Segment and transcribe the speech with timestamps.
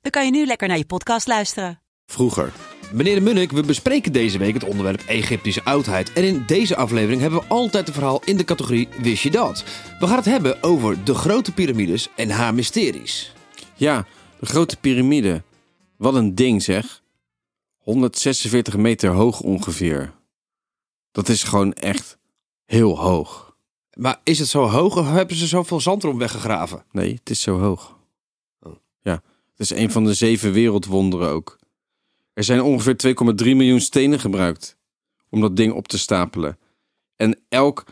[0.00, 1.80] dan kan je nu lekker naar je podcast luisteren.
[2.06, 2.52] Vroeger.
[2.92, 6.12] Meneer de Munnik, we bespreken deze week het onderwerp Egyptische oudheid.
[6.12, 9.64] En in deze aflevering hebben we altijd een verhaal in de categorie Wist je dat?
[9.98, 13.32] We gaan het hebben over de grote piramides en haar mysteries.
[13.74, 14.06] Ja,
[14.40, 15.42] de grote piramide.
[15.96, 17.02] Wat een ding zeg.
[17.78, 20.12] 146 meter hoog ongeveer.
[21.12, 22.18] Dat is gewoon echt
[22.64, 23.56] heel hoog.
[23.94, 26.84] Maar is het zo hoog of hebben ze zoveel zand erom weggegraven?
[26.92, 27.98] Nee, het is zo hoog.
[29.60, 31.58] Het is een van de zeven wereldwonderen ook.
[32.32, 34.76] Er zijn ongeveer 2,3 miljoen stenen gebruikt
[35.28, 36.58] om dat ding op te stapelen.
[37.16, 37.84] En elk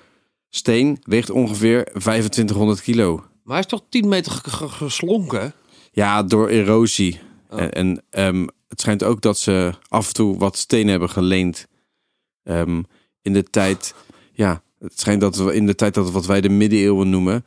[0.48, 3.16] steen weegt ongeveer 2500 kilo.
[3.16, 5.52] Maar hij is toch 10 meter ge- ge- geslonken?
[5.92, 7.20] Ja, door erosie.
[7.50, 7.60] Oh.
[7.60, 11.66] En, en ehm, het schijnt ook dat ze af en toe wat stenen hebben geleend.
[12.42, 12.82] Ehm,
[13.22, 13.94] in de tijd,
[14.32, 17.44] ja, het schijnt dat we in de tijd dat wat wij de middeleeuwen noemen,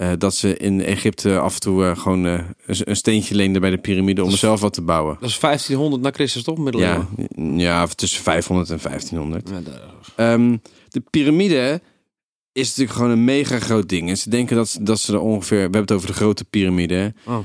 [0.00, 2.32] eh, dat ze in Egypte af en toe eh, gewoon eh,
[2.66, 5.16] een, een steentje leenden bij de piramide om is- zelf wat te bouwen.
[5.20, 6.58] Dat is 1500 na Christus toch?
[6.58, 7.08] Middeleeuwen?
[7.36, 9.48] Ja, ja, tussen 500 en 1500.
[9.48, 9.88] Ja, daar-
[10.32, 10.56] Ehm,
[10.88, 11.80] de piramide
[12.52, 14.08] is natuurlijk gewoon een mega groot ding.
[14.08, 16.44] En ze denken dat, ze- dat ze er ongeveer, we hebben het over de grote
[16.44, 17.14] piramide.
[17.26, 17.36] Oh.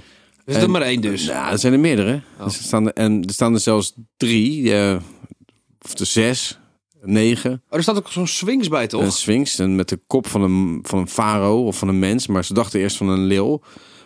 [0.45, 1.25] Er is er maar één dus.
[1.25, 2.21] Ja, er zijn er meerdere.
[2.39, 2.43] Oh.
[2.45, 4.73] Dus er staan er, en er staan er zelfs drie,
[5.81, 6.59] of de zes,
[7.05, 7.51] negen.
[7.51, 9.01] Oh, er staat ook zo'n swings bij toch?
[9.01, 12.27] Een sphinx en met de kop van een, van een farao of van een mens.
[12.27, 13.61] Maar ze dachten eerst van een leeuw.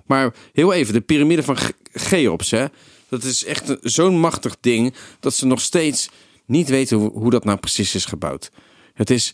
[0.06, 2.66] Maar heel even, de piramide van Ge- Cheops, hè.
[3.10, 6.10] Dat is echt zo'n machtig ding dat ze nog steeds
[6.46, 8.52] niet weten hoe, hoe dat nou precies is gebouwd.
[8.94, 9.34] Het is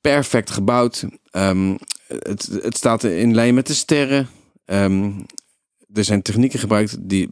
[0.00, 1.04] perfect gebouwd.
[1.30, 1.76] Ehm,
[2.06, 4.28] het, het staat in lijn met de sterren.
[4.64, 5.10] Ehm,
[5.92, 7.28] er zijn technieken gebruikt die,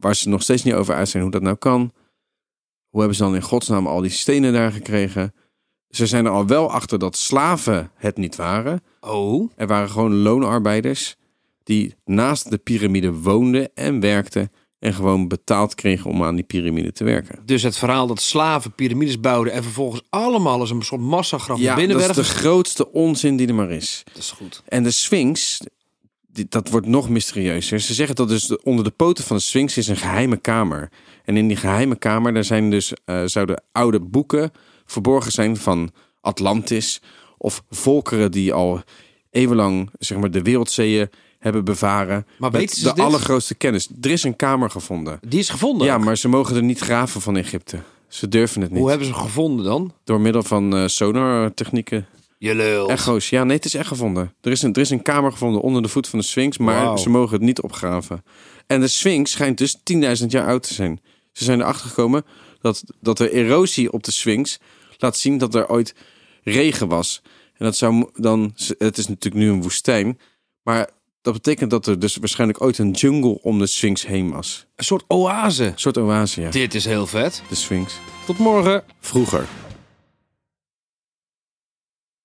[0.00, 1.92] waar ze nog steeds niet over uit zijn hoe dat nou kan.
[2.92, 5.34] Hoe hebben ze dan in godsnaam al die stenen daar gekregen?
[5.88, 8.82] Ze zijn er al wel achter dat slaven het niet waren.
[9.00, 9.50] Oh.
[9.56, 11.16] Er waren gewoon loonarbeiders
[11.62, 16.92] die naast de piramide woonden en werkten en gewoon betaald kregen om aan die piramide
[16.92, 17.38] te werken.
[17.44, 21.86] Dus het verhaal dat slaven piramides bouwden en vervolgens allemaal als een soort massagraf Ja,
[21.86, 24.02] dat is de grootste onzin die er maar is.
[24.04, 24.62] Dat is goed.
[24.68, 25.60] En de Sphinx,
[26.48, 27.80] dat wordt nog mysterieuzer.
[27.80, 30.90] Ze zeggen dat dus de- onder de poten van de Sphinx is een geheime kamer.
[31.24, 34.50] En in die geheime kamer, daar zijn dus, eh, zouden oude boeken
[34.86, 35.90] verborgen zijn van
[36.20, 37.00] Atlantis.
[37.38, 38.82] Of volkeren die al
[39.30, 42.26] eeuwenlang zeg maar, de wereldzeeën hebben bevaren.
[42.38, 43.04] Maar weten ze de dit?
[43.04, 43.88] allergrootste kennis.
[44.00, 45.18] Er is een kamer gevonden.
[45.28, 45.86] Die is gevonden.
[45.86, 46.04] Ja, ook.
[46.04, 47.78] maar ze mogen er niet graven van Egypte.
[48.08, 48.78] Ze durven het niet.
[48.80, 49.92] Hoe hebben ze gevonden dan?
[50.04, 52.06] Door middel van eh sonartechnieken.
[52.42, 52.88] Je lul.
[52.88, 53.30] Echo's.
[53.30, 54.34] Ja, nee, het is echt gevonden.
[54.40, 56.98] Er is, een, er is een kamer gevonden onder de voet van de Sphinx, maar
[56.98, 58.24] ze mogen het niet opgraven.
[58.66, 59.76] En de Sphinx schijnt dus
[60.22, 61.00] 10.000 jaar oud te zijn.
[61.32, 62.24] Ze zijn erachter gekomen
[62.60, 64.58] dat, dat de erosie op de Sphinx
[64.98, 65.94] laat zien dat er ooit
[66.42, 67.22] regen was.
[67.56, 70.18] En dat zou dan, het is natuurlijk nu een woestijn,
[70.62, 74.66] maar dat betekent dat er dus waarschijnlijk ooit een jungle om de Sphinx heen was.
[74.76, 75.64] Een soort oase.
[75.64, 76.50] Een soort oase, ja.
[76.50, 77.42] Dit is heel vet.
[77.48, 77.94] De Sphinx.
[78.26, 78.84] Tot morgen.
[79.00, 79.61] Vroeger.